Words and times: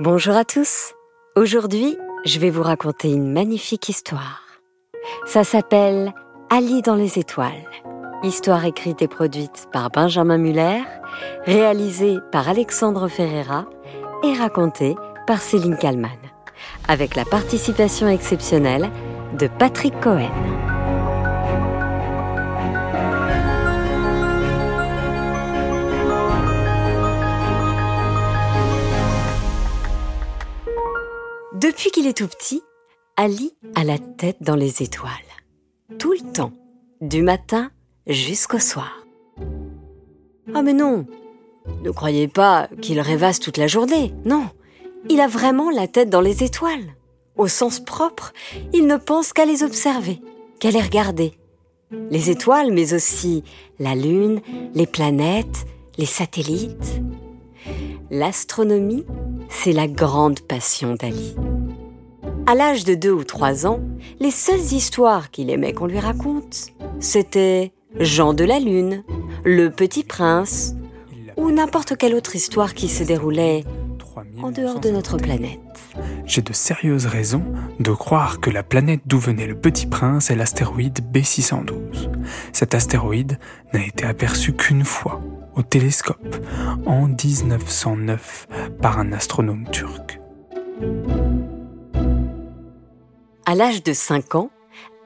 Bonjour 0.00 0.36
à 0.36 0.44
tous. 0.44 0.94
Aujourd'hui, 1.34 1.98
je 2.24 2.38
vais 2.38 2.50
vous 2.50 2.62
raconter 2.62 3.10
une 3.10 3.32
magnifique 3.32 3.88
histoire. 3.88 4.44
Ça 5.26 5.42
s'appelle 5.42 6.14
Ali 6.50 6.82
dans 6.82 6.94
les 6.94 7.18
étoiles. 7.18 7.68
Histoire 8.22 8.64
écrite 8.64 9.02
et 9.02 9.08
produite 9.08 9.66
par 9.72 9.90
Benjamin 9.90 10.38
Muller, 10.38 10.82
réalisée 11.46 12.18
par 12.30 12.48
Alexandre 12.48 13.08
Ferreira 13.08 13.66
et 14.22 14.34
racontée 14.34 14.94
par 15.26 15.40
Céline 15.40 15.76
Kallmann, 15.76 16.12
avec 16.86 17.16
la 17.16 17.24
participation 17.24 18.06
exceptionnelle 18.06 18.92
de 19.36 19.48
Patrick 19.48 19.98
Cohen. 19.98 20.30
Depuis 31.60 31.90
qu'il 31.90 32.06
est 32.06 32.16
tout 32.16 32.28
petit, 32.28 32.62
Ali 33.16 33.52
a 33.74 33.82
la 33.82 33.98
tête 33.98 34.36
dans 34.40 34.54
les 34.54 34.80
étoiles. 34.80 35.10
Tout 35.98 36.12
le 36.12 36.32
temps, 36.32 36.52
du 37.00 37.20
matin 37.20 37.72
jusqu'au 38.06 38.60
soir. 38.60 39.04
Ah 40.54 40.62
mais 40.62 40.72
non, 40.72 41.04
ne 41.82 41.90
croyez 41.90 42.28
pas 42.28 42.68
qu'il 42.80 43.00
rêvasse 43.00 43.40
toute 43.40 43.56
la 43.56 43.66
journée, 43.66 44.14
non. 44.24 44.44
Il 45.08 45.20
a 45.20 45.26
vraiment 45.26 45.68
la 45.70 45.88
tête 45.88 46.10
dans 46.10 46.20
les 46.20 46.44
étoiles. 46.44 46.94
Au 47.36 47.48
sens 47.48 47.80
propre, 47.80 48.32
il 48.72 48.86
ne 48.86 48.96
pense 48.96 49.32
qu'à 49.32 49.44
les 49.44 49.64
observer, 49.64 50.20
qu'à 50.60 50.70
les 50.70 50.80
regarder. 50.80 51.32
Les 51.90 52.30
étoiles, 52.30 52.70
mais 52.70 52.94
aussi 52.94 53.42
la 53.80 53.96
Lune, 53.96 54.42
les 54.74 54.86
planètes, 54.86 55.66
les 55.96 56.06
satellites. 56.06 57.02
L'astronomie, 58.10 59.04
c'est 59.48 59.72
la 59.72 59.88
grande 59.88 60.38
passion 60.38 60.94
d'Ali. 60.94 61.34
À 62.48 62.54
l'âge 62.54 62.84
de 62.84 62.94
deux 62.94 63.12
ou 63.12 63.24
trois 63.24 63.66
ans, 63.66 63.78
les 64.20 64.30
seules 64.30 64.72
histoires 64.72 65.30
qu'il 65.30 65.50
aimait 65.50 65.74
qu'on 65.74 65.84
lui 65.84 66.00
raconte, 66.00 66.72
c'était 66.98 67.72
Jean 68.00 68.32
de 68.32 68.42
la 68.42 68.58
Lune, 68.58 69.04
Le 69.44 69.68
Petit 69.68 70.02
Prince, 70.02 70.74
ou 71.36 71.50
n'importe 71.50 71.98
quelle 71.98 72.14
autre 72.14 72.36
histoire 72.36 72.72
qui 72.72 72.88
se 72.88 73.04
déroulait 73.04 73.64
en 74.42 74.50
dehors 74.50 74.80
de 74.80 74.88
notre 74.88 75.18
planète. 75.18 75.60
J'ai 76.24 76.40
de 76.40 76.54
sérieuses 76.54 77.04
raisons 77.04 77.44
de 77.80 77.90
croire 77.90 78.40
que 78.40 78.48
la 78.48 78.62
planète 78.62 79.02
d'où 79.04 79.18
venait 79.18 79.46
le 79.46 79.54
Petit 79.54 79.86
Prince 79.86 80.30
est 80.30 80.34
l'astéroïde 80.34 81.00
B612. 81.12 82.08
Cet 82.54 82.74
astéroïde 82.74 83.38
n'a 83.74 83.84
été 83.84 84.06
aperçu 84.06 84.54
qu'une 84.54 84.86
fois 84.86 85.20
au 85.54 85.60
télescope 85.60 86.36
en 86.86 87.08
1909 87.08 88.48
par 88.80 88.98
un 88.98 89.12
astronome 89.12 89.68
turc. 89.70 90.18
À 93.50 93.54
l'âge 93.54 93.82
de 93.82 93.94
5 93.94 94.34
ans, 94.34 94.50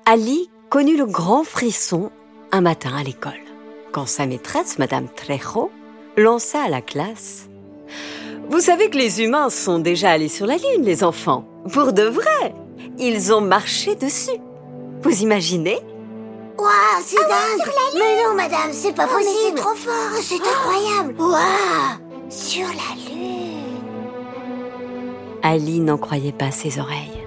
Ali 0.04 0.50
connut 0.68 0.96
le 0.96 1.06
grand 1.06 1.44
frisson 1.44 2.10
un 2.50 2.60
matin 2.60 2.90
à 2.92 3.04
l'école, 3.04 3.38
quand 3.92 4.04
sa 4.04 4.26
maîtresse, 4.26 4.80
Madame 4.80 5.06
Trejo, 5.08 5.70
lança 6.16 6.60
à 6.60 6.68
la 6.68 6.80
classe 6.80 7.48
Vous 8.48 8.58
savez 8.58 8.90
que 8.90 8.98
les 8.98 9.22
humains 9.22 9.48
sont 9.48 9.78
déjà 9.78 10.10
allés 10.10 10.28
sur 10.28 10.46
la 10.46 10.56
Lune, 10.56 10.82
les 10.82 11.04
enfants. 11.04 11.44
Pour 11.72 11.92
de 11.92 12.02
vrai. 12.02 12.52
Ils 12.98 13.32
ont 13.32 13.40
marché 13.40 13.94
dessus. 13.94 14.40
Vous 15.02 15.22
imaginez? 15.22 15.78
Waouh, 16.58 16.72
c'est 17.06 17.18
dingue. 17.18 17.72
Mais 17.94 18.24
non, 18.24 18.34
madame, 18.34 18.72
c'est 18.72 18.92
pas 18.92 19.06
possible 19.06 19.54
C'est 19.54 19.54
trop 19.54 19.76
fort, 19.76 20.20
c'est 20.20 20.34
incroyable. 20.34 21.14
Waouh 21.20 22.28
Sur 22.28 22.66
la 22.66 23.08
Lune. 23.08 23.78
Ali 25.44 25.78
n'en 25.78 25.96
croyait 25.96 26.32
pas 26.32 26.50
ses 26.50 26.80
oreilles 26.80 27.21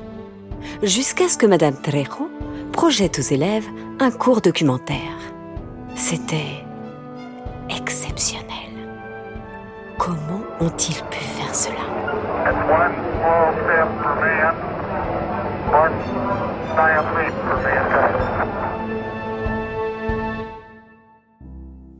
jusqu'à 0.84 1.28
ce 1.28 1.38
que 1.38 1.46
Madame 1.46 1.76
Trejo 1.76 2.30
projette 2.72 3.20
aux 3.20 3.34
élèves 3.34 3.68
un 4.00 4.12
cours 4.12 4.42
documentaire. 4.42 5.18
C'était 5.96 6.64
exceptionnel. 7.70 8.46
Comment 9.98 10.42
ont-ils 10.60 11.02
pu 11.10 11.20
faire 11.20 11.56
cela? 11.56 11.76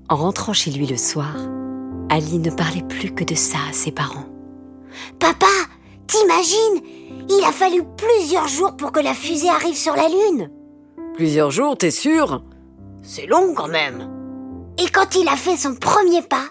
En 0.08 0.16
rentrant 0.16 0.54
chez 0.54 0.72
lui 0.72 0.86
le 0.86 0.98
soir, 0.98 1.36
Ali 2.10 2.38
ne 2.40 2.52
parlait 2.52 2.84
plus 2.84 3.12
que 3.12 3.24
de 3.24 3.36
ça 3.36 3.58
à 3.70 3.74
ses 3.74 3.92
parents. 3.92 4.28
Papa, 5.20 5.48
t'imagines 6.08 6.82
il 7.30 7.44
a 7.44 7.52
fallu 7.52 7.84
plusieurs 7.98 8.48
jours 8.48 8.76
pour 8.78 8.92
que 8.92 9.00
la 9.00 9.14
fusée 9.14 9.50
arrive 9.50 9.76
sur 9.76 9.96
la 9.96 10.08
Lune. 10.08 10.50
Plusieurs 11.16 11.52
jours, 11.52 11.78
t'es 11.78 11.92
sûr? 11.92 12.44
C'est 13.02 13.26
long 13.26 13.54
quand 13.56 13.68
même. 13.68 14.10
Et 14.78 14.90
quand 14.92 15.16
il 15.16 15.28
a 15.28 15.36
fait 15.36 15.56
son 15.56 15.76
premier 15.76 16.22
pas, 16.22 16.50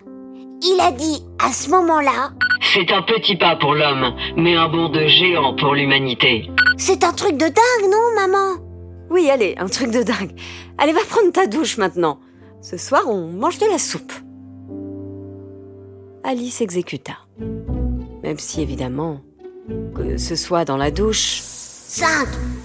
il 0.63 0.81
a 0.81 0.93
dit 0.93 1.23
à 1.39 1.53
ce 1.53 1.69
moment-là 1.71 2.31
C'est 2.73 2.91
un 2.93 3.03
petit 3.03 3.37
pas 3.37 3.57
pour 3.57 3.75
l'homme, 3.75 4.15
mais 4.37 4.57
un 4.57 4.69
bond 4.69 4.89
de 4.89 5.07
géant 5.07 5.55
pour 5.57 5.75
l'humanité. 5.75 6.49
C'est 6.79 7.05
un 7.05 7.13
truc 7.13 7.33
de 7.33 7.47
dingue, 7.47 7.91
non, 7.91 8.15
maman? 8.17 8.63
Oui, 9.11 9.29
allez, 9.31 9.55
un 9.59 9.67
truc 9.67 9.91
de 9.91 10.03
dingue. 10.03 10.33
Allez, 10.79 10.93
va 10.93 11.05
prendre 11.09 11.31
ta 11.31 11.47
douche 11.47 11.77
maintenant. 11.77 12.19
Ce 12.63 12.79
soir, 12.79 13.03
on 13.07 13.29
mange 13.29 13.59
de 13.59 13.67
la 13.67 13.79
soupe. 13.79 14.13
Alice 16.25 16.63
exécuta. 16.63 17.19
Même 18.23 18.39
si, 18.39 18.63
évidemment, 18.63 19.21
que 19.69 20.19
ce 20.19 20.37
soit 20.37 20.65
dans 20.65 20.77
la 20.77 20.91
douche. 20.91 21.41
5, 21.43 22.07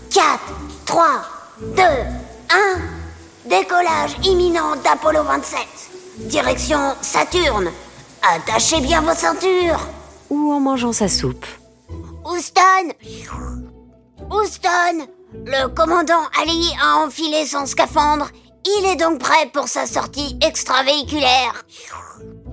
4, 0.10 0.40
3, 0.86 1.06
2, 1.76 1.84
1. 1.84 3.50
Décollage 3.50 4.16
imminent 4.24 4.76
d'Apollo 4.84 5.24
27. 5.24 5.60
Direction 6.30 6.96
Saturne. 7.02 7.70
Attachez 8.22 8.82
bien 8.82 9.02
vos 9.02 9.14
ceintures. 9.14 9.88
Ou 10.30 10.52
en 10.52 10.60
mangeant 10.60 10.92
sa 10.92 11.08
soupe. 11.08 11.46
Houston 12.26 12.94
Houston 14.30 15.08
Le 15.46 15.68
commandant 15.68 16.24
Ali 16.40 16.70
a 16.82 16.98
enfilé 16.98 17.46
son 17.46 17.66
scaphandre. 17.66 18.30
Il 18.66 18.86
est 18.86 18.98
donc 18.98 19.20
prêt 19.20 19.50
pour 19.54 19.68
sa 19.68 19.86
sortie 19.86 20.38
extravéhiculaire. 20.46 21.66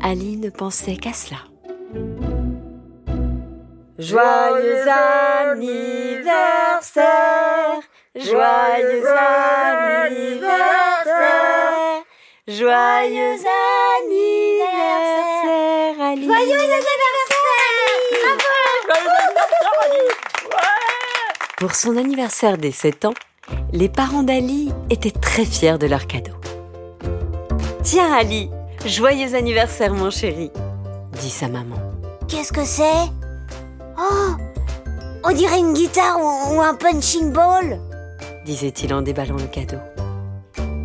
Ali 0.03 0.37
ne 0.37 0.51
pensait 0.51 0.97
qu'à 0.97 1.13
cela. 1.13 1.39
Joyeux 3.99 4.87
anniversaire, 4.87 7.81
joyeux 8.15 9.07
anniversaire, 9.07 10.45
joyeux 12.47 13.39
anniversaire, 14.05 15.95
Ali. 16.03 16.27
Joyeux 16.27 16.61
anniversaire. 16.61 16.85
Pour 21.57 21.75
son 21.75 21.97
anniversaire 21.97 22.59
des 22.59 22.73
7 22.73 23.07
ans, 23.07 23.15
les 23.73 23.89
parents 23.89 24.23
d'Ali 24.23 24.75
étaient 24.91 25.11
très 25.11 25.47
fiers 25.47 25.79
de 25.79 25.87
leur 25.87 26.07
cadeau. 26.07 26.35
Tiens 27.83 28.13
Ali, 28.13 28.51
joyeux 28.85 29.35
anniversaire 29.35 29.95
mon 29.95 30.11
chéri, 30.11 30.51
dit 31.19 31.31
sa 31.31 31.49
maman. 31.49 31.77
Qu'est-ce 32.29 32.53
que 32.53 32.65
c'est? 32.65 33.09
Oh 33.99 34.35
On 35.25 35.33
dirait 35.33 35.59
une 35.59 35.73
guitare 35.73 36.19
ou, 36.21 36.61
un 36.61 36.75
punching 36.75 37.33
ball. 37.33 37.81
Disait-il 38.45 38.93
en 38.95 39.03
déballant 39.03 39.37
le 39.37 39.47
cadeau. 39.47 39.79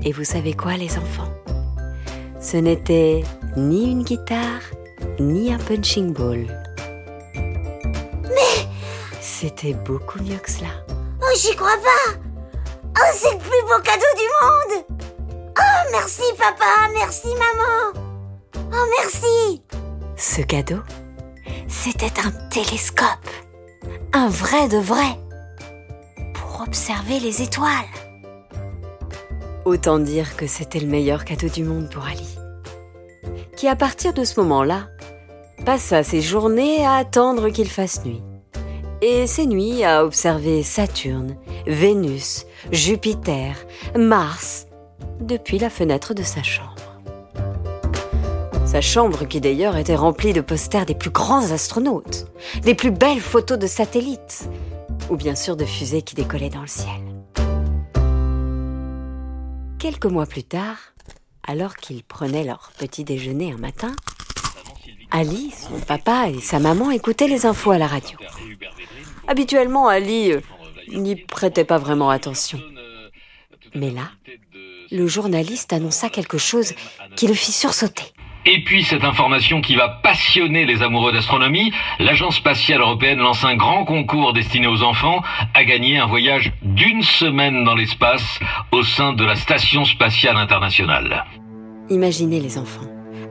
Et 0.04 0.12
vous 0.12 0.24
savez 0.24 0.54
quoi 0.54 0.78
les 0.78 0.98
enfants? 0.98 1.30
Ce 2.40 2.58
n'était 2.58 3.24
ni 3.56 3.92
une 3.92 4.04
guitare, 4.04 4.62
ni 5.20 5.54
un 5.54 5.60
punching 5.60 6.14
ball. 6.14 6.48
Mais 7.36 8.68
C'était 9.20 9.74
beaucoup 9.74 10.20
mieux 10.24 10.38
que 10.38 10.50
cela. 10.50 10.70
Oh, 11.22 11.36
j'y 11.38 11.56
crois 11.56 11.78
pas. 11.78 12.14
Oh, 12.98 13.12
c'est 13.14 13.32
le 13.32 13.38
plus 13.38 13.62
beau 13.64 13.82
cadeau 13.84 14.02
du 14.18 14.28
monde. 14.42 14.86
Oh, 15.58 15.90
merci 15.92 16.24
papa, 16.38 16.90
merci 16.94 17.28
maman. 17.28 18.02
Oh, 18.74 18.86
merci. 19.00 19.62
Ce 20.16 20.42
cadeau? 20.42 20.80
C'était 21.72 22.20
un 22.24 22.32
télescope. 22.50 23.08
Un 24.14 24.28
vrai 24.28 24.68
de 24.68 24.78
vrai. 24.78 25.18
Pour 26.34 26.62
observer 26.68 27.20
les 27.20 27.42
étoiles. 27.42 27.72
Autant 29.66 29.98
dire 29.98 30.36
que 30.36 30.48
c'était 30.48 30.80
le 30.80 30.88
meilleur 30.88 31.24
cadeau 31.24 31.48
du 31.48 31.64
monde 31.64 31.90
pour 31.90 32.06
Ali. 32.06 32.28
Qui 33.56 33.68
à 33.68 33.76
partir 33.76 34.14
de 34.14 34.24
ce 34.24 34.40
moment-là, 34.42 34.90
passa 35.66 36.04
ses 36.04 36.22
journées 36.22 36.86
à 36.86 36.96
attendre 36.96 37.50
qu'il 37.50 37.70
fasse 37.70 38.04
nuit. 38.06 38.22
Et 39.02 39.26
ses 39.26 39.48
nuits 39.48 39.84
à 39.84 40.04
observer 40.04 40.62
Saturne, 40.64 41.38
Vénus, 41.66 42.46
Jupiter, 42.72 43.56
Mars, 43.98 44.68
depuis 45.22 45.58
la 45.58 45.70
fenêtre 45.70 46.14
de 46.14 46.24
sa 46.24 46.44
chambre. 46.44 46.71
Sa 48.72 48.80
chambre, 48.80 49.28
qui 49.28 49.42
d'ailleurs 49.42 49.76
était 49.76 49.98
remplie 49.98 50.32
de 50.32 50.40
posters 50.40 50.86
des 50.86 50.96
plus 50.96 51.10
grands 51.10 51.52
astronautes, 51.52 52.28
des 52.62 52.74
plus 52.74 52.90
belles 52.90 53.20
photos 53.20 53.60
de 53.60 53.68
satellites, 53.68 54.48
ou 55.10 55.18
bien 55.18 55.36
sûr 55.36 55.58
de 55.58 55.66
fusées 55.66 56.04
qui 56.04 56.16
décollaient 56.16 56.50
dans 56.50 56.62
le 56.62 56.68
ciel. 56.68 57.02
Quelques 59.78 60.06
mois 60.06 60.26
plus 60.26 60.46
tard, 60.46 60.78
alors 61.44 61.76
qu'ils 61.76 62.02
prenaient 62.02 62.46
leur 62.46 62.72
petit 62.78 63.04
déjeuner 63.04 63.52
un 63.52 63.58
matin, 63.58 63.94
Ali, 65.12 65.52
son 65.52 65.78
papa 65.82 66.30
et 66.30 66.40
sa 66.40 66.60
maman 66.60 66.92
écoutaient 66.92 67.28
les 67.28 67.46
infos 67.46 67.72
à 67.72 67.78
la 67.78 67.88
radio. 67.88 68.18
Habituellement, 69.28 69.90
Ali 69.90 70.32
euh, 70.32 70.40
n'y 70.94 71.18
prêtait 71.18 71.66
pas 71.66 71.78
vraiment 71.78 72.10
attention. 72.10 72.62
Mais 73.76 73.92
là, 73.92 74.12
le 74.92 75.08
journaliste 75.08 75.74
annonça 75.74 76.08
quelque 76.08 76.38
chose 76.38 76.72
qui 77.18 77.28
le 77.28 77.34
fit 77.34 77.52
sursauter. 77.52 78.14
Et 78.46 78.64
puis 78.64 78.84
cette 78.84 79.04
information 79.04 79.62
qui 79.62 79.76
va 79.76 79.88
passionner 79.88 80.66
les 80.66 80.82
amoureux 80.82 81.12
d'astronomie, 81.12 81.72
l'Agence 82.00 82.38
spatiale 82.38 82.82
européenne 82.82 83.20
lance 83.20 83.44
un 83.44 83.56
grand 83.56 83.86
concours 83.86 84.34
destiné 84.34 84.66
aux 84.66 84.82
enfants 84.82 85.22
à 85.54 85.64
gagner 85.64 86.00
un 86.00 86.08
voyage 86.08 86.52
d'une 86.64 87.04
semaine 87.04 87.64
dans 87.64 87.76
l'espace 87.76 88.40
au 88.72 88.84
sein 88.84 89.14
de 89.14 89.24
la 89.24 89.36
Station 89.36 89.86
spatiale 89.86 90.38
internationale. 90.38 91.26
Imaginez 91.90 92.40
les 92.40 92.58
enfants, 92.58 92.88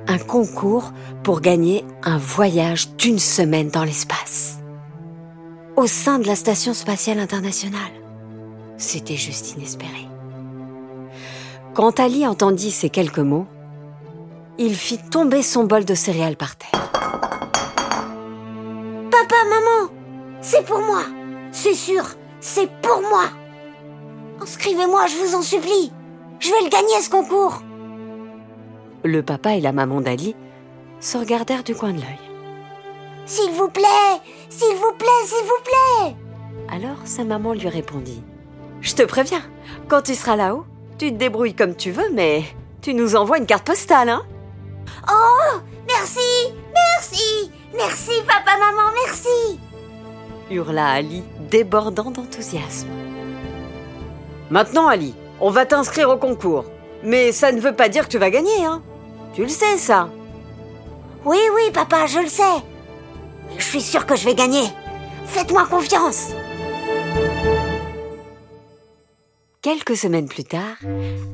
un 0.07 0.19
concours 0.19 0.93
pour 1.25 1.41
gagner 1.41 1.85
un 2.05 2.19
voyage 2.19 2.95
d'une 2.97 3.19
semaine 3.19 3.71
dans 3.71 3.85
l'espace. 3.85 4.63
Au 5.77 5.87
sein 5.89 6.21
de 6.21 6.27
la 6.27 6.37
Station 6.37 6.73
spatiale 6.73 7.19
internationale. 7.19 7.81
C'était 8.77 9.17
juste 9.17 9.57
inespéré. 9.57 10.07
Quand 11.75 11.99
Ali 11.99 12.27
entendit 12.27 12.71
ces 12.71 12.91
quelques 12.91 13.19
mots, 13.19 13.47
il 14.63 14.75
fit 14.75 14.99
tomber 14.99 15.43
son 15.43 15.65
bol 15.65 15.87
de 15.87 15.95
céréales 15.95 16.37
par 16.37 16.55
terre. 16.55 16.93
Papa, 19.11 19.37
maman, 19.49 19.91
c'est 20.43 20.67
pour 20.67 20.81
moi. 20.81 21.03
C'est 21.51 21.75
sûr, 21.75 22.05
c'est 22.41 22.71
pour 22.83 23.01
moi. 23.01 23.25
Inscrivez-moi, 24.43 25.07
je 25.07 25.17
vous 25.17 25.35
en 25.35 25.41
supplie. 25.41 25.91
Je 26.41 26.51
vais 26.51 26.63
le 26.65 26.69
gagner 26.69 27.01
ce 27.01 27.09
concours. 27.09 27.63
Le 29.03 29.23
papa 29.23 29.55
et 29.55 29.63
la 29.63 29.73
maman 29.73 30.03
d'Ali 30.03 30.37
se 31.01 31.17
regardèrent 31.17 31.65
du 31.65 31.75
coin 31.75 31.93
de 31.95 32.01
l'œil. 32.01 32.21
S'il 33.25 33.53
vous 33.53 33.69
plaît, 33.69 34.21
s'il 34.51 34.77
vous 34.77 34.93
plaît, 34.99 35.25
s'il 35.25 35.47
vous 35.47 35.63
plaît. 35.65 36.17
Alors 36.71 36.99
sa 37.07 37.25
maman 37.25 37.55
lui 37.55 37.69
répondit 37.69 38.23
Je 38.83 38.95
te 38.95 39.05
préviens, 39.05 39.43
quand 39.89 40.03
tu 40.03 40.15
seras 40.15 40.37
là-haut, 40.37 40.67
tu 40.99 41.11
te 41.11 41.17
débrouilles 41.17 41.55
comme 41.55 41.75
tu 41.75 41.93
veux, 41.93 42.11
mais 42.13 42.43
tu 42.83 42.93
nous 42.93 43.17
envoies 43.17 43.39
une 43.39 43.47
carte 43.47 43.67
postale, 43.67 44.11
hein? 44.11 44.23
Oh, 45.11 45.59
merci, 45.89 46.55
merci, 46.75 47.51
merci 47.77 48.13
papa, 48.27 48.59
maman, 48.59 48.91
merci. 49.05 49.59
hurla 50.51 50.89
Ali, 50.91 51.23
débordant 51.51 52.11
d'enthousiasme. 52.11 52.89
Maintenant, 54.51 54.89
Ali, 54.89 55.15
on 55.41 55.51
va 55.51 55.65
t'inscrire 55.67 56.11
au 56.11 56.17
concours. 56.17 56.65
Mais 57.03 57.33
ça 57.33 57.51
ne 57.53 57.61
veut 57.61 57.75
pas 57.75 57.89
dire 57.89 58.05
que 58.05 58.11
tu 58.11 58.19
vas 58.19 58.31
gagner, 58.31 58.65
hein 58.65 58.83
Tu 59.33 59.43
le 59.43 59.49
sais, 59.49 59.79
ça 59.79 60.09
Oui, 61.25 61.39
oui, 61.55 61.71
papa, 61.73 62.07
je 62.07 62.19
le 62.19 62.29
sais. 62.29 62.63
Je 63.57 63.65
suis 63.65 63.81
sûre 63.81 64.07
que 64.07 64.17
je 64.17 64.25
vais 64.25 64.35
gagner. 64.35 64.65
Faites-moi 65.27 65.67
confiance. 65.67 66.33
Quelques 69.63 69.95
semaines 69.95 70.27
plus 70.27 70.45
tard, 70.45 70.79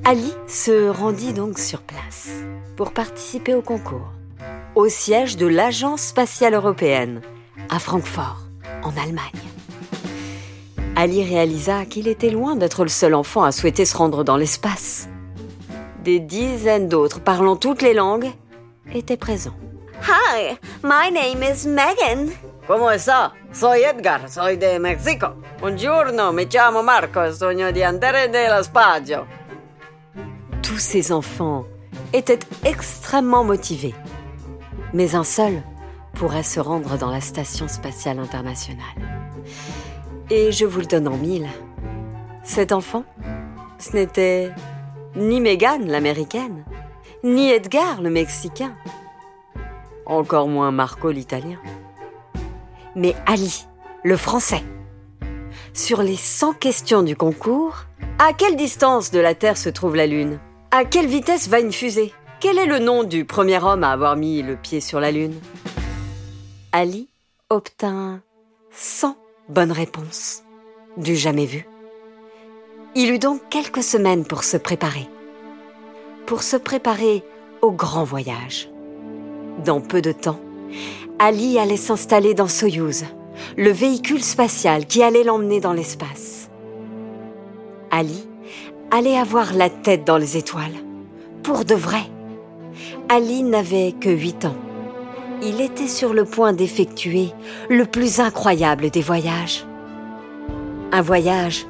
Ali 0.04 0.32
se 0.48 0.88
rendit 0.88 1.32
donc 1.32 1.60
sur 1.60 1.80
place 1.82 2.30
pour 2.76 2.90
participer 2.92 3.54
au 3.54 3.62
concours, 3.62 4.10
au 4.74 4.88
siège 4.88 5.36
de 5.36 5.46
l'Agence 5.46 6.02
spatiale 6.02 6.54
européenne, 6.54 7.20
à 7.68 7.78
Francfort, 7.78 8.48
en 8.82 8.90
Allemagne. 9.00 9.30
Ali 10.96 11.22
réalisa 11.22 11.84
qu'il 11.84 12.08
était 12.08 12.30
loin 12.30 12.56
d'être 12.56 12.82
le 12.82 12.88
seul 12.88 13.14
enfant 13.14 13.44
à 13.44 13.52
souhaiter 13.52 13.84
se 13.84 13.96
rendre 13.96 14.24
dans 14.24 14.36
l'espace. 14.36 15.08
Des 16.02 16.18
dizaines 16.18 16.88
d'autres 16.88 17.20
parlant 17.20 17.54
toutes 17.54 17.82
les 17.82 17.94
langues 17.94 18.32
étaient 18.92 19.16
présents. 19.16 19.56
Hi, 20.02 20.56
my 20.82 21.12
name 21.12 21.44
is 21.44 21.68
Megan. 21.68 22.32
¿Cómo 22.66 22.90
está? 22.90 23.32
Soy 23.52 23.84
Edgar, 23.84 24.28
soy 24.28 24.56
de 24.56 24.80
México. 24.80 25.36
Buongiorno, 25.60 26.32
mi 26.32 26.48
chiamo 26.48 26.82
Marco 26.82 27.22
e 27.22 27.32
sogno 27.32 27.70
di 27.70 27.84
andare 27.84 28.26
nello 28.26 28.60
spazio. 28.60 29.24
Tous 30.62 30.80
ces 30.80 31.12
enfants 31.12 31.64
étaient 32.12 32.40
extrêmement 32.64 33.44
motivés. 33.44 33.94
Mais 34.92 35.14
un 35.14 35.22
seul 35.22 35.62
pourrait 36.14 36.42
se 36.42 36.58
rendre 36.58 36.98
dans 36.98 37.10
la 37.10 37.20
Station 37.20 37.68
spatiale 37.68 38.18
internationale. 38.18 38.96
Et 40.28 40.50
je 40.50 40.64
vous 40.64 40.80
le 40.80 40.86
donne 40.86 41.06
en 41.06 41.16
mille. 41.16 41.48
Cet 42.42 42.72
enfant, 42.72 43.04
ce 43.78 43.94
n'était 43.94 44.50
ni 45.14 45.40
Megan 45.40 45.86
l'américaine, 45.86 46.64
ni 47.22 47.48
Edgar 47.48 48.02
le 48.02 48.10
mexicain, 48.10 48.74
encore 50.04 50.48
moins 50.48 50.72
Marco 50.72 51.12
l'italien, 51.12 51.58
mais 52.96 53.14
Ali, 53.26 53.66
le 54.02 54.16
français. 54.16 54.64
Sur 55.72 56.02
les 56.02 56.16
100 56.16 56.54
questions 56.54 57.02
du 57.02 57.14
concours, 57.14 57.84
à 58.18 58.32
quelle 58.32 58.56
distance 58.56 59.10
de 59.10 59.20
la 59.20 59.34
Terre 59.34 59.58
se 59.58 59.68
trouve 59.68 59.94
la 59.94 60.06
Lune? 60.06 60.40
À 60.70 60.84
quelle 60.84 61.06
vitesse 61.06 61.48
va 61.48 61.60
une 61.60 61.72
fusée? 61.72 62.12
Quel 62.40 62.58
est 62.58 62.66
le 62.66 62.78
nom 62.78 63.04
du 63.04 63.24
premier 63.24 63.62
homme 63.62 63.84
à 63.84 63.92
avoir 63.92 64.16
mis 64.16 64.42
le 64.42 64.56
pied 64.56 64.80
sur 64.80 64.98
la 64.98 65.12
Lune? 65.12 65.38
Ali 66.72 67.08
obtint 67.50 68.20
100 68.72 69.16
bonnes 69.48 69.72
réponses. 69.72 70.42
Du 70.96 71.14
jamais 71.14 71.46
vu. 71.46 71.66
Il 72.94 73.10
eut 73.10 73.18
donc 73.18 73.42
quelques 73.50 73.82
semaines 73.82 74.24
pour 74.24 74.42
se 74.42 74.56
préparer. 74.56 75.06
Pour 76.24 76.42
se 76.42 76.56
préparer 76.56 77.22
au 77.60 77.70
grand 77.70 78.04
voyage. 78.04 78.70
Dans 79.64 79.80
peu 79.80 80.00
de 80.00 80.12
temps, 80.12 80.40
Ali 81.18 81.58
allait 81.58 81.76
s'installer 81.76 82.34
dans 82.34 82.48
Soyouz, 82.48 83.04
le 83.56 83.70
véhicule 83.70 84.22
spatial 84.22 84.86
qui 84.86 85.02
allait 85.02 85.24
l'emmener 85.24 85.60
dans 85.60 85.72
l'espace. 85.72 86.50
Ali 87.90 88.26
allait 88.90 89.16
avoir 89.16 89.54
la 89.54 89.70
tête 89.70 90.04
dans 90.04 90.18
les 90.18 90.36
étoiles, 90.36 90.76
pour 91.42 91.64
de 91.64 91.74
vrai. 91.74 92.02
Ali 93.08 93.42
n'avait 93.42 93.94
que 93.98 94.10
8 94.10 94.44
ans. 94.46 94.56
Il 95.42 95.60
était 95.60 95.88
sur 95.88 96.12
le 96.12 96.24
point 96.24 96.52
d'effectuer 96.52 97.30
le 97.68 97.84
plus 97.84 98.20
incroyable 98.20 98.90
des 98.90 99.02
voyages. 99.02 99.64
Un 100.92 101.02
voyage 101.02 101.66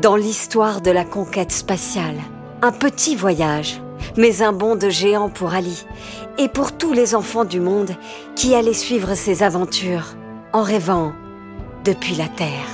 dans 0.00 0.16
l'histoire 0.16 0.80
de 0.80 0.90
la 0.90 1.04
conquête 1.04 1.52
spatiale. 1.52 2.16
Un 2.62 2.72
petit 2.72 3.16
voyage, 3.16 3.80
mais 4.16 4.42
un 4.42 4.52
bond 4.52 4.76
de 4.76 4.88
géant 4.88 5.28
pour 5.28 5.54
Ali 5.54 5.86
et 6.38 6.48
pour 6.48 6.76
tous 6.76 6.92
les 6.92 7.14
enfants 7.14 7.44
du 7.44 7.60
monde 7.60 7.90
qui 8.36 8.54
allaient 8.54 8.72
suivre 8.72 9.14
ses 9.14 9.42
aventures 9.42 10.14
en 10.52 10.62
rêvant 10.62 11.12
depuis 11.84 12.14
la 12.14 12.28
Terre. 12.28 12.68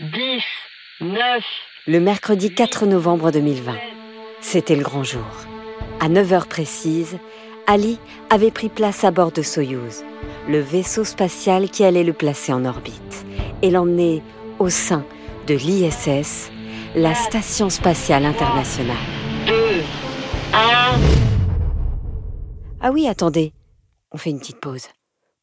Dix, 0.00 0.44
neuf, 1.00 1.44
Le 1.86 2.00
mercredi 2.00 2.54
4 2.54 2.86
novembre 2.86 3.30
2020, 3.30 3.74
c'était 4.40 4.76
le 4.76 4.82
grand 4.82 5.04
jour. 5.04 5.24
À 6.00 6.08
9 6.08 6.32
heures 6.32 6.46
précises, 6.46 7.18
Ali 7.66 7.98
avait 8.30 8.50
pris 8.50 8.68
place 8.68 9.02
à 9.02 9.10
bord 9.10 9.32
de 9.32 9.42
Soyouz, 9.42 10.04
le 10.48 10.60
vaisseau 10.60 11.04
spatial 11.04 11.68
qui 11.70 11.84
allait 11.84 12.04
le 12.04 12.12
placer 12.12 12.52
en 12.52 12.64
orbite 12.64 13.26
et 13.62 13.70
l'emmener 13.70 14.22
au 14.58 14.68
sein 14.68 15.04
de 15.46 15.54
l'ISS, 15.54 16.50
la 16.96 17.14
Station 17.14 17.70
spatiale 17.70 18.24
internationale. 18.24 18.96
Ah 22.80 22.90
oui, 22.92 23.06
attendez, 23.06 23.52
on 24.10 24.18
fait 24.18 24.30
une 24.30 24.40
petite 24.40 24.60
pause. 24.60 24.86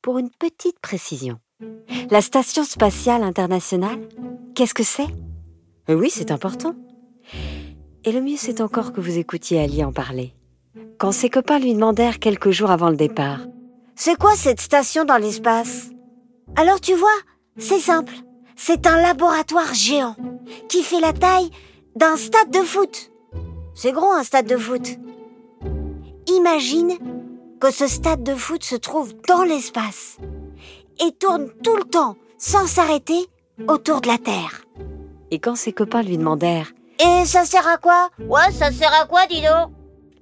Pour 0.02 0.18
une 0.18 0.30
petite 0.30 0.80
précision. 0.82 1.40
La 2.12 2.22
Station 2.22 2.64
spatiale 2.64 3.24
internationale, 3.24 4.02
qu'est-ce 4.56 4.74
que 4.74 4.84
c'est? 4.84 5.08
Oui, 5.88 6.10
c'est 6.10 6.32
important. 6.32 6.76
Et 8.04 8.12
le 8.12 8.22
mieux, 8.22 8.38
c'est 8.38 8.60
encore 8.60 8.92
que 8.92 9.00
vous 9.00 9.18
écoutiez 9.18 9.62
Ali 9.62 9.84
en 9.84 9.94
parler. 9.94 10.34
Quand 11.00 11.14
ses 11.14 11.30
copains 11.30 11.60
lui 11.60 11.74
demandèrent 11.74 12.20
quelques 12.20 12.52
jours 12.52 12.72
avant 12.72 12.90
le 12.90 12.98
départ 12.98 13.40
C'est 13.96 14.18
quoi 14.18 14.36
cette 14.36 14.62
station 14.62 15.06
dans 15.06 15.18
l'espace? 15.18 15.92
Alors 16.58 16.82
tu 16.82 16.94
vois, 16.94 17.10
c'est 17.58 17.80
simple. 17.80 18.14
C'est 18.56 18.88
un 18.88 19.02
laboratoire 19.02 19.74
géant 19.74 20.16
qui 20.70 20.84
fait 20.84 21.00
la 21.00 21.14
taille 21.14 21.50
d'un 21.96 22.16
stade 22.16 22.52
de 22.52 22.60
foot. 22.60 23.12
C'est 23.76 23.92
gros 23.92 24.12
un 24.12 24.24
stade 24.24 24.48
de 24.48 24.58
foot. 24.58 24.98
Imagine 26.28 26.98
que 27.60 27.72
ce 27.72 27.88
stade 27.88 28.24
de 28.24 28.36
foot 28.36 28.64
se 28.64 28.76
trouve 28.76 29.14
dans 29.28 29.44
l'espace 29.44 30.18
et 31.06 31.12
tourne 31.14 31.50
tout 31.64 31.76
le 31.76 31.84
temps, 31.84 32.16
sans 32.38 32.68
s'arrêter, 32.68 33.28
autour 33.68 34.02
de 34.02 34.08
la 34.08 34.18
Terre. 34.18 34.64
Et 35.32 35.40
quand 35.40 35.56
ses 35.56 35.74
copains 35.74 36.04
lui 36.04 36.18
demandèrent 36.18 36.74
Et 37.00 37.26
ça 37.26 37.46
sert 37.46 37.68
à 37.68 37.78
quoi? 37.78 38.10
Ouais, 38.20 38.52
ça 38.52 38.72
sert 38.72 38.94
à 38.94 39.06
quoi, 39.06 39.26
Dino 39.28 39.72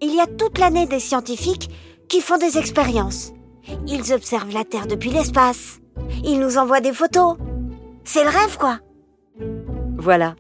Il 0.02 0.14
y 0.16 0.20
a 0.22 0.28
toute 0.28 0.58
l'année 0.58 0.86
des 0.86 1.00
scientifiques 1.00 1.70
qui 2.08 2.22
font 2.22 2.38
des 2.38 2.58
expériences. 2.58 3.34
Ils 3.88 4.14
observent 4.14 4.54
la 4.54 4.64
Terre 4.64 4.88
depuis 4.88 5.10
l'espace. 5.10 5.80
Ils 6.24 6.40
nous 6.40 6.58
envoient 6.58 6.82
des 6.82 6.94
photos. 6.94 7.38
C'est 8.04 8.24
le 8.24 8.30
rêve, 8.30 8.58
quoi. 8.58 8.80
Voilà. 9.98 10.36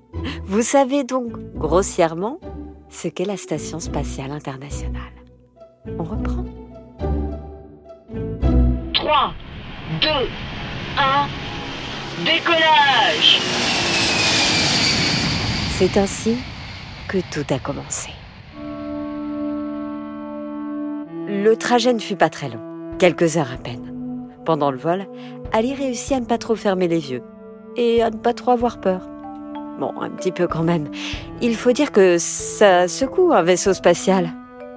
Vous 0.46 0.62
savez 0.62 1.04
donc 1.04 1.32
grossièrement 1.56 2.40
ce 2.90 3.08
qu'est 3.08 3.26
la 3.26 3.38
Station 3.38 3.80
spatiale 3.80 4.32
internationale. 4.32 5.02
On 6.00 6.04
reprend 6.04 6.46
3, 8.94 9.34
2, 10.02 10.08
1, 10.98 11.28
décollage 12.26 13.40
C'est 15.78 15.98
ainsi 15.98 16.36
que 17.08 17.18
tout 17.32 17.54
a 17.54 17.60
commencé. 17.60 18.10
Le 21.28 21.56
trajet 21.56 21.94
ne 21.94 22.00
fut 22.00 22.16
pas 22.16 22.30
très 22.30 22.50
long, 22.50 22.60
quelques 23.00 23.38
heures 23.38 23.52
à 23.52 23.58
peine. 23.58 23.88
Pendant 24.46 24.72
le 24.72 24.78
vol, 24.78 25.06
Ali 25.54 25.74
réussit 25.74 26.14
à 26.14 26.20
ne 26.20 26.26
pas 26.26 26.38
trop 26.38 26.56
fermer 26.56 26.88
les 26.88 27.12
yeux 27.12 27.24
et 27.76 28.02
à 28.02 28.10
ne 28.10 28.18
pas 28.18 28.34
trop 28.34 28.52
avoir 28.52 28.80
peur. 28.80 29.02
Bon, 29.80 29.94
un 30.00 30.10
petit 30.10 30.32
peu 30.32 30.48
quand 30.48 30.64
même. 30.64 30.90
Il 31.42 31.56
faut 31.56 31.72
dire 31.72 31.92
que 31.92 32.18
ça 32.18 32.88
secoue 32.88 33.34
un 33.34 33.42
vaisseau 33.42 33.74
spatial. 33.74 34.30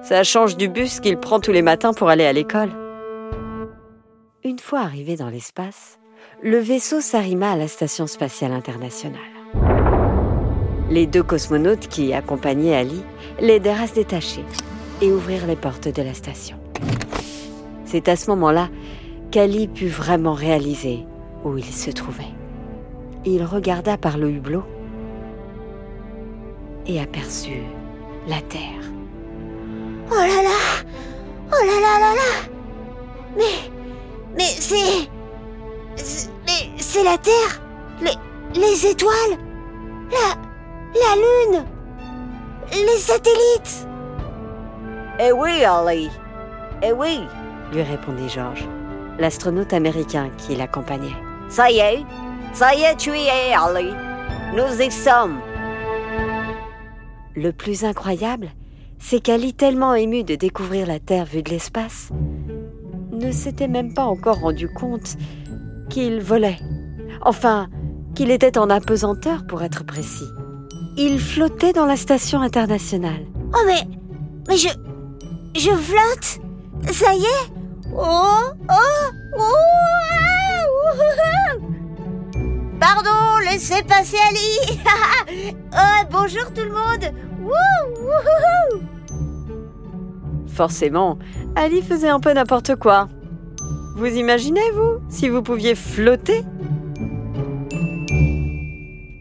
Ça 0.03 0.23
change 0.23 0.57
du 0.57 0.67
bus 0.67 0.99
qu'il 0.99 1.17
prend 1.17 1.39
tous 1.39 1.51
les 1.51 1.61
matins 1.61 1.93
pour 1.93 2.09
aller 2.09 2.25
à 2.25 2.33
l'école. 2.33 2.69
Une 4.43 4.59
fois 4.59 4.79
arrivé 4.79 5.15
dans 5.15 5.29
l'espace, 5.29 5.99
le 6.43 6.57
vaisseau 6.57 7.01
s'arrima 7.01 7.51
à 7.51 7.55
la 7.55 7.67
Station 7.67 8.07
spatiale 8.07 8.51
internationale. 8.51 9.21
Les 10.89 11.07
deux 11.07 11.23
cosmonautes 11.23 11.87
qui 11.87 12.13
accompagnaient 12.13 12.75
Ali 12.75 13.01
l'aidèrent 13.39 13.81
à 13.81 13.87
se 13.87 13.95
détacher 13.95 14.43
et 15.01 15.11
ouvrir 15.11 15.47
les 15.47 15.55
portes 15.55 15.87
de 15.87 16.01
la 16.01 16.13
station. 16.13 16.57
C'est 17.85 18.07
à 18.07 18.15
ce 18.15 18.29
moment-là 18.31 18.69
qu'Ali 19.31 19.67
put 19.67 19.87
vraiment 19.87 20.33
réaliser 20.33 20.99
où 21.43 21.57
il 21.57 21.65
se 21.65 21.91
trouvait. 21.91 22.23
Il 23.25 23.43
regarda 23.43 23.97
par 23.97 24.17
le 24.17 24.29
hublot 24.29 24.63
et 26.85 27.01
aperçut 27.01 27.63
la 28.27 28.39
Terre. 28.41 28.81
Oh 30.11 30.15
là 30.15 30.43
là 30.43 30.83
Oh 31.51 31.65
là 31.65 31.79
là 31.81 31.99
là 31.99 32.13
là 32.13 32.49
Mais... 33.35 33.71
Mais 34.37 34.43
c'est... 34.43 35.09
Mais 36.45 36.69
c'est 36.77 37.03
la 37.03 37.17
Terre 37.17 37.61
Les... 38.01 38.11
Les 38.59 38.85
étoiles 38.85 39.37
La... 40.11 40.35
La 40.93 41.15
Lune 41.15 41.65
Les 42.71 42.97
satellites 42.97 43.87
Eh 45.19 45.31
oui, 45.31 45.63
Ali. 45.63 46.09
Eh 46.83 46.91
oui. 46.91 47.21
lui 47.73 47.81
répondit 47.81 48.29
Georges, 48.29 48.67
l'astronaute 49.17 49.73
américain 49.73 50.29
qui 50.37 50.55
l'accompagnait. 50.55 51.15
Ça 51.49 51.71
y 51.71 51.79
est. 51.79 52.03
Ça 52.55 52.73
y 52.73 52.83
est, 52.83 52.95
tu 52.95 53.09
y 53.09 53.27
es, 53.27 53.53
Ali. 53.53 53.93
Nous 54.55 54.81
y 54.81 54.89
sommes. 54.89 55.41
Le 57.35 57.51
plus 57.51 57.83
incroyable, 57.83 58.51
c'est 58.97 59.19
qu'Ali, 59.19 59.53
tellement 59.53 59.93
ému 59.93 60.23
de 60.23 60.35
découvrir 60.35 60.87
la 60.87 60.99
Terre 60.99 61.25
vue 61.25 61.43
de 61.43 61.49
l'espace, 61.49 62.11
ne 63.11 63.29
s'était 63.33 63.67
même 63.67 63.93
pas 63.93 64.05
encore 64.05 64.39
rendu 64.39 64.69
compte 64.69 65.17
qu'il 65.89 66.21
volait. 66.21 66.59
Enfin, 67.23 67.67
qu'il 68.15 68.31
était 68.31 68.57
en 68.57 68.69
apesanteur 68.69 69.45
pour 69.45 69.61
être 69.61 69.83
précis. 69.83 70.29
Il 70.95 71.19
flottait 71.19 71.73
dans 71.73 71.85
la 71.85 71.97
station 71.97 72.41
internationale. 72.41 73.25
Oh 73.53 73.63
mais... 73.65 73.81
Mais 74.47 74.55
je... 74.55 74.69
Je 75.55 75.71
flotte? 75.71 76.39
Ça 76.89 77.13
y 77.13 77.21
est? 77.21 77.51
Oh 77.93 78.53
Oh 78.69 79.09
Oh 79.37 79.41
ouh. 81.59 81.74
Pardon, 82.85 83.39
laissez 83.49 83.81
passer 83.81 84.17
Ali 84.29 84.79
Oh, 85.73 86.05
bonjour 86.11 86.53
tout 86.53 86.61
le 86.61 86.69
monde 86.69 87.11
Wouh. 87.41 88.79
Forcément, 90.53 91.17
Ali 91.55 91.81
faisait 91.81 92.09
un 92.09 92.19
peu 92.19 92.31
n'importe 92.31 92.75
quoi. 92.75 93.09
Vous 93.95 94.05
imaginez, 94.05 94.69
vous, 94.75 94.99
si 95.09 95.29
vous 95.29 95.41
pouviez 95.41 95.73
flotter? 95.73 96.43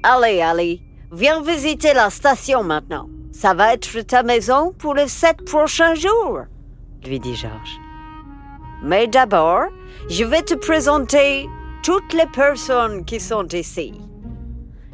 Allez, 0.02 0.42
Ali. 0.42 0.82
Viens 1.10 1.40
visiter 1.40 1.94
la 1.94 2.10
station 2.10 2.62
maintenant. 2.64 3.08
Ça 3.32 3.54
va 3.54 3.72
être 3.72 3.98
ta 4.02 4.22
maison 4.22 4.74
pour 4.78 4.94
les 4.94 5.08
sept 5.08 5.42
prochains 5.46 5.94
jours. 5.94 6.40
lui 7.06 7.18
dit 7.18 7.34
Georges. 7.34 7.80
Mais 8.82 9.06
d'abord, 9.06 9.62
je 10.10 10.24
vais 10.24 10.42
te 10.42 10.54
présenter 10.54 11.48
toutes 11.84 12.14
les 12.14 12.26
personnes 12.26 13.04
qui 13.04 13.20
sont 13.20 13.46
ici. 13.52 13.92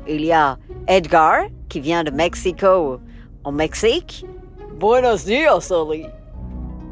Il 0.09 0.25
y 0.25 0.33
a 0.33 0.59
Edgar, 0.89 1.45
qui 1.69 1.79
vient 1.79 2.03
de 2.03 2.11
Mexico, 2.11 2.99
au 3.45 3.53
Mexique? 3.53 4.27
Buenos 4.81 5.25
dias, 5.25 5.71
Ali. 5.71 6.07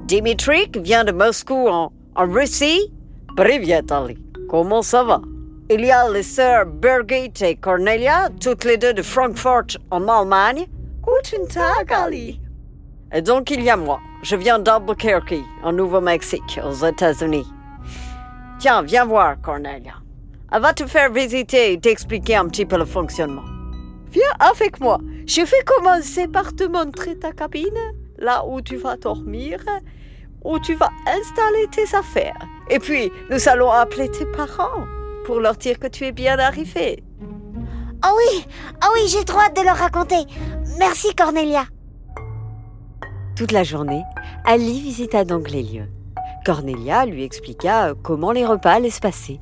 Dimitri, 0.06 0.70
qui 0.70 0.78
vient 0.78 1.04
de 1.04 1.10
Moscou, 1.10 1.68
en, 1.68 1.90
Russie? 2.16 2.92
Privet, 3.36 3.90
Ali. 3.90 4.16
Comment 4.48 4.82
ça 4.82 5.02
va? 5.02 5.20
Il 5.68 5.84
y 5.84 5.90
a 5.90 6.08
les 6.08 6.22
sœurs 6.22 6.66
Birgit 6.66 7.42
et 7.42 7.56
Cornelia, 7.56 8.28
toutes 8.40 8.64
les 8.64 8.76
deux 8.76 8.94
de 8.94 9.02
Francfort, 9.02 9.78
en 9.90 10.06
Allemagne. 10.06 10.66
Guten 11.02 11.48
Tag, 11.48 11.92
Ali. 11.92 12.40
Et 13.12 13.20
donc, 13.20 13.50
il 13.50 13.62
y 13.62 13.70
a 13.70 13.76
moi. 13.76 13.98
Je 14.22 14.36
viens 14.36 14.60
d'Albuquerque, 14.60 15.34
au 15.64 15.72
Nouveau-Mexique, 15.72 16.60
aux 16.64 16.86
États-Unis. 16.86 17.46
Tiens, 18.58 18.82
viens 18.82 19.04
voir, 19.04 19.40
Cornelia. 19.40 19.94
Elle 20.50 20.62
va 20.62 20.72
te 20.72 20.84
faire 20.86 21.12
visiter 21.12 21.72
et 21.72 21.80
t'expliquer 21.80 22.36
un 22.36 22.48
petit 22.48 22.66
peu 22.66 22.76
le 22.76 22.84
fonctionnement. 22.84 23.44
Viens 24.10 24.32
avec 24.40 24.80
moi. 24.80 24.98
Je 25.26 25.42
vais 25.42 25.64
commencer 25.64 26.26
par 26.26 26.54
te 26.56 26.64
montrer 26.64 27.16
ta 27.16 27.32
cabine, 27.32 27.78
là 28.18 28.44
où 28.46 28.60
tu 28.60 28.76
vas 28.76 28.96
dormir, 28.96 29.60
où 30.44 30.58
tu 30.58 30.74
vas 30.74 30.90
installer 31.06 31.68
tes 31.70 31.94
affaires. 31.94 32.38
Et 32.68 32.80
puis, 32.80 33.12
nous 33.30 33.48
allons 33.48 33.70
appeler 33.70 34.10
tes 34.10 34.26
parents 34.26 34.86
pour 35.24 35.38
leur 35.38 35.54
dire 35.54 35.78
que 35.78 35.86
tu 35.86 36.04
es 36.06 36.12
bien 36.12 36.38
arrivé. 36.38 37.04
Oh 38.04 38.16
oui 38.16 38.44
Oh 38.82 38.88
oui, 38.94 39.02
j'ai 39.06 39.24
trop 39.24 39.40
hâte 39.40 39.56
de 39.56 39.62
leur 39.62 39.76
raconter 39.76 40.24
Merci 40.78 41.14
Cornelia 41.14 41.64
Toute 43.36 43.52
la 43.52 43.64
journée, 43.64 44.02
Ali 44.44 44.80
visita 44.80 45.24
donc 45.24 45.50
les 45.50 45.62
lieux. 45.62 45.88
Cornelia 46.48 47.04
lui 47.04 47.24
expliqua 47.24 47.88
euh, 47.88 47.94
comment 48.02 48.32
les 48.32 48.46
repas 48.46 48.72
allaient 48.72 48.88
se 48.88 49.00
passer. 49.00 49.38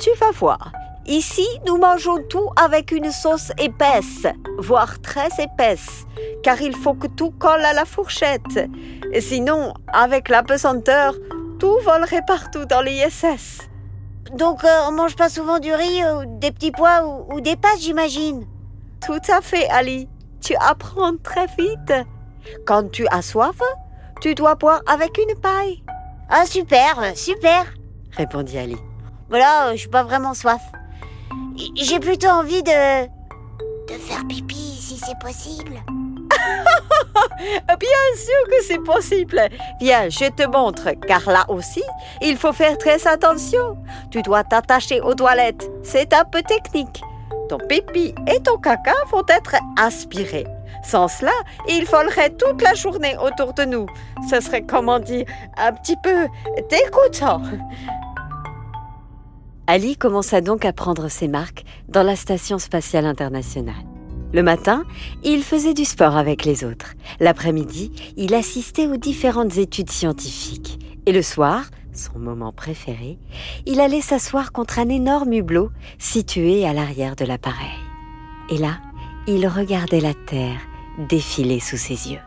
Tu 0.00 0.08
vas 0.18 0.30
voir. 0.30 0.72
Ici, 1.04 1.46
nous 1.66 1.76
mangeons 1.76 2.22
tout 2.26 2.48
avec 2.56 2.90
une 2.90 3.10
sauce 3.10 3.52
épaisse, 3.58 4.26
voire 4.56 4.98
très 5.02 5.28
épaisse, 5.38 6.06
car 6.42 6.58
il 6.62 6.74
faut 6.74 6.94
que 6.94 7.06
tout 7.06 7.32
colle 7.32 7.66
à 7.66 7.74
la 7.74 7.84
fourchette. 7.84 8.66
Et 9.12 9.20
sinon, 9.20 9.74
avec 9.92 10.30
la 10.30 10.42
pesanteur, 10.42 11.16
tout 11.58 11.76
volerait 11.84 12.24
partout 12.26 12.64
dans 12.64 12.80
l'ISS. 12.80 13.68
Donc 14.32 14.64
euh, 14.64 14.88
on 14.88 14.92
mange 14.92 15.16
pas 15.16 15.28
souvent 15.28 15.58
du 15.58 15.74
riz, 15.74 16.02
euh, 16.02 16.24
des 16.26 16.50
petits 16.50 16.72
pois 16.72 17.06
ou, 17.06 17.34
ou 17.34 17.40
des 17.42 17.56
pâtes, 17.56 17.80
j'imagine 17.80 18.46
Tout 19.06 19.20
à 19.28 19.42
fait, 19.42 19.68
Ali. 19.68 20.08
Tu 20.40 20.54
apprends 20.66 21.14
très 21.22 21.46
vite. 21.58 21.92
Quand 22.64 22.90
tu 22.90 23.06
as 23.08 23.20
soif, 23.20 23.60
tu 24.22 24.34
dois 24.34 24.54
boire 24.54 24.80
avec 24.86 25.18
une 25.18 25.38
paille. 25.38 25.82
Ah 26.28 26.44
super, 26.46 27.16
super 27.16 27.66
répondit 28.18 28.58
Ali. 28.58 28.76
Voilà, 29.28 29.68
euh, 29.68 29.72
je 29.72 29.78
suis 29.78 29.88
pas 29.88 30.02
vraiment 30.02 30.34
soif. 30.34 30.60
J'ai 31.74 32.00
plutôt 32.00 32.28
envie 32.28 32.62
de... 32.62 33.06
De 33.06 33.94
faire 33.94 34.26
pipi, 34.28 34.54
si 34.54 34.98
c'est 34.98 35.18
possible. 35.18 35.80
Bien 37.40 38.04
sûr 38.16 38.48
que 38.48 38.62
c'est 38.66 38.82
possible. 38.82 39.40
Viens, 39.80 40.08
je 40.08 40.28
te 40.30 40.46
montre, 40.46 40.90
car 41.06 41.28
là 41.30 41.44
aussi, 41.48 41.82
il 42.20 42.36
faut 42.36 42.52
faire 42.52 42.76
très 42.76 43.06
attention. 43.06 43.78
Tu 44.10 44.20
dois 44.22 44.44
t'attacher 44.44 45.00
aux 45.00 45.14
toilettes. 45.14 45.70
C'est 45.82 46.12
un 46.12 46.24
peu 46.24 46.42
technique. 46.42 47.02
Ton 47.48 47.58
pipi 47.58 48.14
et 48.26 48.40
ton 48.40 48.58
caca 48.58 48.94
vont 49.10 49.24
être 49.28 49.56
aspirés. 49.78 50.46
Sans 50.82 51.08
cela, 51.08 51.32
il 51.68 51.84
volerait 51.84 52.30
toute 52.30 52.62
la 52.62 52.74
journée 52.74 53.16
autour 53.18 53.54
de 53.54 53.64
nous. 53.64 53.86
Ce 54.30 54.40
serait, 54.40 54.62
comment 54.62 54.98
dire, 54.98 55.26
un 55.56 55.72
petit 55.72 55.96
peu 56.02 56.26
dégoûtant. 56.70 57.42
Ali 59.66 59.96
commença 59.96 60.40
donc 60.40 60.64
à 60.64 60.72
prendre 60.72 61.08
ses 61.08 61.28
marques 61.28 61.64
dans 61.88 62.02
la 62.02 62.16
Station 62.16 62.58
spatiale 62.58 63.04
internationale. 63.04 63.74
Le 64.32 64.42
matin, 64.42 64.84
il 65.24 65.42
faisait 65.42 65.74
du 65.74 65.84
sport 65.84 66.16
avec 66.16 66.44
les 66.44 66.64
autres. 66.64 66.94
L'après-midi, 67.18 67.92
il 68.16 68.34
assistait 68.34 68.86
aux 68.86 68.96
différentes 68.96 69.56
études 69.56 69.90
scientifiques. 69.90 70.78
Et 71.06 71.12
le 71.12 71.22
soir, 71.22 71.64
son 71.94 72.18
moment 72.18 72.52
préféré, 72.52 73.18
il 73.66 73.80
allait 73.80 74.02
s'asseoir 74.02 74.52
contre 74.52 74.78
un 74.78 74.88
énorme 74.88 75.32
hublot 75.32 75.70
situé 75.98 76.66
à 76.66 76.72
l'arrière 76.72 77.16
de 77.16 77.24
l'appareil. 77.24 77.68
Et 78.50 78.58
là, 78.58 78.78
il 79.26 79.46
regardait 79.46 80.00
la 80.00 80.14
Terre 80.14 80.60
défiler 80.98 81.60
sous 81.60 81.76
ses 81.76 82.10
yeux. 82.12 82.20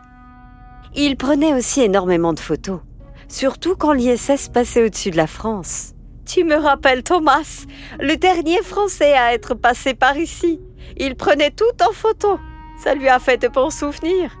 Il 0.94 1.16
prenait 1.16 1.54
aussi 1.54 1.82
énormément 1.82 2.32
de 2.32 2.40
photos, 2.40 2.80
surtout 3.28 3.76
quand 3.76 3.92
l'ISS 3.92 4.48
passait 4.52 4.84
au-dessus 4.84 5.10
de 5.10 5.16
la 5.16 5.26
France. 5.26 5.94
Tu 6.26 6.44
me 6.44 6.56
rappelles 6.56 7.02
Thomas, 7.02 7.64
le 7.98 8.16
dernier 8.16 8.62
Français 8.62 9.14
à 9.14 9.34
être 9.34 9.54
passé 9.54 9.94
par 9.94 10.16
ici. 10.16 10.60
Il 10.96 11.16
prenait 11.16 11.50
tout 11.50 11.64
en 11.86 11.92
photo. 11.92 12.38
Ça 12.82 12.94
lui 12.94 13.08
a 13.08 13.18
fait 13.18 13.38
de 13.38 13.48
bons 13.48 13.70
souvenirs. 13.70 14.36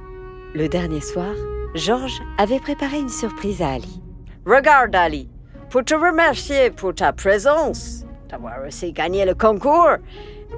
Le 0.54 0.68
dernier 0.68 1.00
soir, 1.00 1.34
Georges 1.74 2.20
avait 2.38 2.60
préparé 2.60 2.98
une 2.98 3.08
surprise 3.08 3.62
à 3.62 3.72
Ali. 3.72 4.02
Regarde, 4.44 4.94
Ali, 4.94 5.28
pour 5.70 5.84
te 5.84 5.94
remercier 5.94 6.70
pour 6.70 6.94
ta 6.94 7.12
présence, 7.12 8.04
d'avoir 8.28 8.66
aussi 8.66 8.92
gagné 8.92 9.24
le 9.24 9.34
concours, 9.34 9.96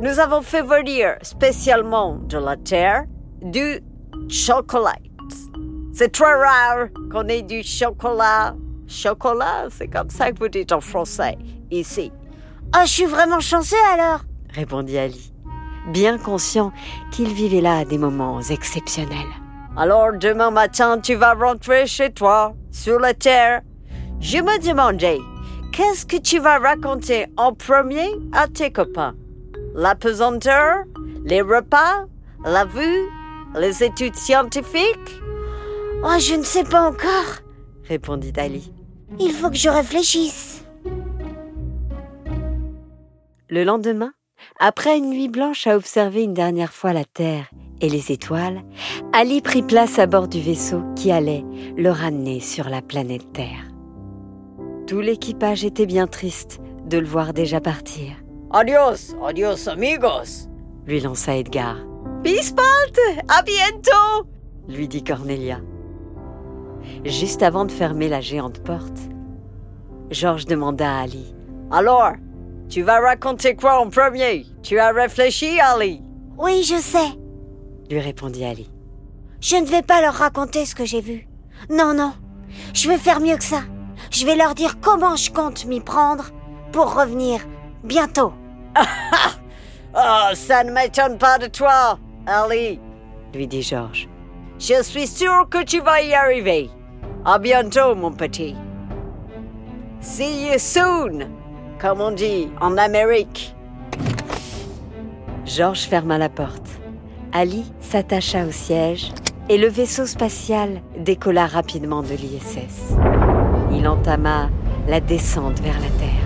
nous 0.00 0.18
avons 0.18 0.42
fait 0.42 0.62
venir 0.62 1.16
spécialement 1.22 2.16
de 2.16 2.38
la 2.38 2.56
terre 2.56 3.04
du 3.44 3.80
chocolat. 4.28 4.96
C'est 5.92 6.10
très 6.10 6.34
rare 6.34 6.88
qu'on 7.12 7.28
ait 7.28 7.42
du 7.42 7.62
chocolat. 7.62 8.56
Chocolat, 8.88 9.66
c'est 9.70 9.88
comme 9.88 10.10
ça 10.10 10.32
que 10.32 10.38
vous 10.38 10.48
dites 10.48 10.72
en 10.72 10.80
français, 10.80 11.38
ici. 11.70 12.10
Oh, 12.74 12.80
je 12.82 12.90
suis 12.90 13.06
vraiment 13.06 13.40
chanceux 13.40 13.76
alors 13.92 14.20
répondit 14.54 14.98
Ali, 14.98 15.32
bien 15.88 16.18
conscient 16.18 16.72
qu'il 17.10 17.32
vivait 17.32 17.60
là 17.60 17.84
des 17.84 17.98
moments 17.98 18.40
exceptionnels. 18.40 19.32
Alors 19.76 20.12
demain 20.12 20.50
matin, 20.50 21.00
tu 21.00 21.14
vas 21.14 21.34
rentrer 21.34 21.86
chez 21.86 22.10
toi, 22.10 22.54
sur 22.70 22.98
la 23.00 23.14
terre. 23.14 23.62
Je 24.20 24.38
me 24.38 24.64
demandais, 24.64 25.18
qu'est-ce 25.72 26.06
que 26.06 26.16
tu 26.16 26.38
vas 26.38 26.58
raconter 26.58 27.26
en 27.36 27.52
premier 27.52 28.08
à 28.32 28.46
tes 28.46 28.70
copains? 28.70 29.14
La 29.74 29.94
pesanteur? 29.94 30.84
Les 31.24 31.42
repas? 31.42 32.06
La 32.44 32.64
vue? 32.64 33.08
Les 33.58 33.84
études 33.84 34.16
scientifiques 34.16 35.20
Oh, 36.02 36.18
je 36.18 36.34
ne 36.34 36.42
sais 36.42 36.64
pas 36.64 36.88
encore, 36.88 37.38
répondit 37.84 38.32
Ali. 38.36 38.72
Il 39.18 39.30
faut 39.30 39.48
que 39.48 39.56
je 39.56 39.68
réfléchisse. 39.68 40.64
Le 43.48 43.64
lendemain, 43.64 44.12
après 44.58 44.98
une 44.98 45.10
nuit 45.10 45.28
blanche 45.28 45.66
à 45.66 45.76
observer 45.76 46.24
une 46.24 46.34
dernière 46.34 46.72
fois 46.72 46.92
la 46.92 47.04
Terre 47.04 47.48
et 47.80 47.88
les 47.88 48.10
étoiles, 48.10 48.62
Ali 49.12 49.40
prit 49.40 49.62
place 49.62 49.98
à 49.98 50.06
bord 50.06 50.28
du 50.28 50.40
vaisseau 50.40 50.82
qui 50.96 51.12
allait 51.12 51.44
le 51.76 51.90
ramener 51.90 52.40
sur 52.40 52.68
la 52.68 52.82
planète 52.82 53.32
Terre. 53.32 53.70
Tout 54.86 55.00
l'équipage 55.00 55.64
était 55.64 55.86
bien 55.86 56.06
triste 56.06 56.60
de 56.86 56.98
le 56.98 57.06
voir 57.06 57.32
déjà 57.32 57.60
partir. 57.60 58.12
Adios, 58.50 59.14
adios 59.24 59.68
amigos, 59.68 60.48
lui 60.86 61.00
lança 61.00 61.36
Edgar. 61.36 61.76
Bis 62.24 62.54
bald, 62.54 63.22
à 63.28 63.42
bientôt, 63.42 64.26
lui 64.66 64.88
dit 64.88 65.04
Cornelia. 65.04 65.58
Juste 67.04 67.42
avant 67.42 67.66
de 67.66 67.70
fermer 67.70 68.08
la 68.08 68.22
géante 68.22 68.60
porte, 68.62 68.98
Georges 70.10 70.46
demanda 70.46 70.90
à 70.90 71.02
Ali. 71.02 71.34
Alors, 71.70 72.12
tu 72.70 72.80
vas 72.80 72.98
raconter 73.00 73.54
quoi 73.56 73.78
en 73.78 73.90
premier? 73.90 74.46
Tu 74.62 74.78
as 74.78 74.92
réfléchi, 74.92 75.60
Ali? 75.60 76.02
Oui, 76.38 76.62
je 76.62 76.80
sais, 76.80 77.12
lui 77.90 78.00
répondit 78.00 78.46
Ali. 78.46 78.70
Je 79.42 79.56
ne 79.56 79.66
vais 79.66 79.82
pas 79.82 80.00
leur 80.00 80.14
raconter 80.14 80.64
ce 80.64 80.74
que 80.74 80.86
j'ai 80.86 81.02
vu. 81.02 81.28
Non, 81.68 81.92
non, 81.92 82.14
je 82.72 82.88
vais 82.88 82.96
faire 82.96 83.20
mieux 83.20 83.36
que 83.36 83.44
ça. 83.44 83.60
Je 84.10 84.24
vais 84.24 84.36
leur 84.36 84.54
dire 84.54 84.80
comment 84.80 85.16
je 85.16 85.30
compte 85.30 85.66
m'y 85.66 85.80
prendre 85.80 86.30
pour 86.72 86.94
revenir 86.94 87.40
bientôt. 87.82 88.32
oh, 89.94 90.00
ça 90.34 90.64
ne 90.64 90.72
m'étonne 90.72 91.18
pas 91.18 91.36
de 91.38 91.48
toi, 91.48 91.98
Ali, 92.26 92.80
lui 93.34 93.46
dit 93.46 93.62
Georges. 93.62 94.08
Je 94.58 94.82
suis 94.82 95.06
sûr 95.06 95.46
que 95.50 95.62
tu 95.62 95.80
vas 95.80 96.00
y 96.00 96.14
arriver. 96.14 96.70
À 97.24 97.38
bientôt, 97.38 97.94
mon 97.94 98.12
petit. 98.12 98.54
See 100.00 100.46
you 100.46 100.58
soon, 100.58 101.28
comme 101.78 102.00
on 102.00 102.12
dit 102.12 102.48
en 102.62 102.78
Amérique. 102.78 103.54
Georges 105.44 105.86
ferma 105.86 106.16
la 106.16 106.30
porte. 106.30 106.66
Ali 107.32 107.64
s'attacha 107.80 108.46
au 108.46 108.52
siège 108.52 109.12
et 109.50 109.58
le 109.58 109.68
vaisseau 109.68 110.06
spatial 110.06 110.80
décolla 110.96 111.46
rapidement 111.46 112.02
de 112.02 112.14
l'ISS. 112.14 112.96
Il 113.70 113.86
entama 113.86 114.48
la 114.88 115.00
descente 115.00 115.60
vers 115.60 115.78
la 115.78 115.90
Terre. 115.98 116.24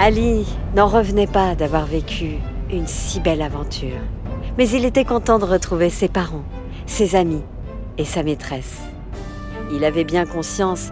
Ali 0.00 0.44
n'en 0.74 0.88
revenait 0.88 1.28
pas 1.28 1.54
d'avoir 1.54 1.86
vécu 1.86 2.38
une 2.70 2.86
si 2.86 3.20
belle 3.20 3.42
aventure, 3.42 4.00
mais 4.56 4.68
il 4.68 4.84
était 4.84 5.04
content 5.04 5.38
de 5.38 5.44
retrouver 5.44 5.90
ses 5.90 6.08
parents, 6.08 6.44
ses 6.86 7.16
amis 7.16 7.42
et 7.98 8.04
sa 8.04 8.22
maîtresse. 8.22 8.80
Il 9.72 9.84
avait 9.84 10.04
bien 10.04 10.26
conscience 10.26 10.90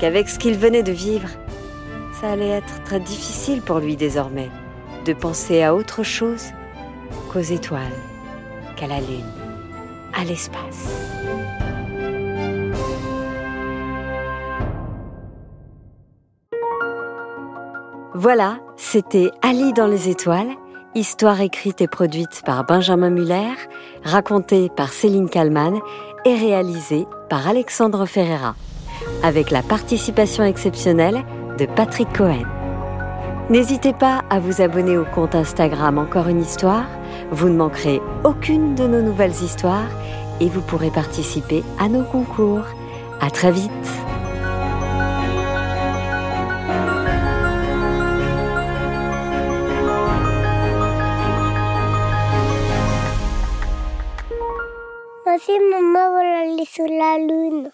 qu'avec 0.00 0.28
ce 0.28 0.38
qu'il 0.38 0.58
venait 0.58 0.82
de 0.82 0.92
vivre, 0.92 1.28
ça 2.20 2.30
allait 2.30 2.48
être 2.48 2.82
très 2.84 3.00
difficile 3.00 3.62
pour 3.62 3.78
lui 3.78 3.96
désormais 3.96 4.48
de 5.04 5.12
penser 5.12 5.62
à 5.62 5.74
autre 5.74 6.02
chose 6.02 6.46
qu'aux 7.30 7.40
étoiles, 7.40 7.82
qu'à 8.76 8.86
la 8.86 9.00
Lune, 9.00 9.30
à 10.14 10.24
l'espace. 10.24 10.88
Voilà, 18.14 18.58
c'était 18.76 19.30
Ali 19.42 19.72
dans 19.72 19.88
les 19.88 20.08
étoiles, 20.08 20.54
histoire 20.94 21.40
écrite 21.40 21.80
et 21.80 21.88
produite 21.88 22.42
par 22.44 22.64
Benjamin 22.64 23.10
Muller, 23.10 23.54
racontée 24.04 24.70
par 24.74 24.92
Céline 24.92 25.28
Kallmann 25.28 25.80
et 26.24 26.34
réalisée 26.34 27.06
par 27.28 27.48
Alexandre 27.48 28.06
Ferreira, 28.06 28.54
avec 29.22 29.50
la 29.50 29.62
participation 29.62 30.44
exceptionnelle 30.44 31.24
de 31.58 31.66
Patrick 31.66 32.12
Cohen. 32.12 32.44
N'hésitez 33.50 33.92
pas 33.92 34.22
à 34.30 34.38
vous 34.38 34.62
abonner 34.62 34.96
au 34.96 35.04
compte 35.04 35.34
Instagram 35.34 35.98
Encore 35.98 36.28
une 36.28 36.40
histoire, 36.40 36.86
vous 37.30 37.48
ne 37.48 37.56
manquerez 37.56 38.00
aucune 38.24 38.74
de 38.74 38.86
nos 38.86 39.02
nouvelles 39.02 39.42
histoires 39.42 39.90
et 40.40 40.48
vous 40.48 40.62
pourrez 40.62 40.90
participer 40.90 41.62
à 41.78 41.88
nos 41.88 42.04
concours. 42.04 42.64
À 43.20 43.30
très 43.30 43.50
vite! 43.50 44.03
Sur 56.74 56.88
la 56.88 57.18
lune. 57.18 57.70